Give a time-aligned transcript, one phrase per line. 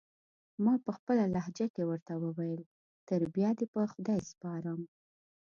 [0.63, 2.61] ما پخپله لهجه کې ورته وویل:
[3.07, 4.79] تر بیا دې پر خدای سپارم.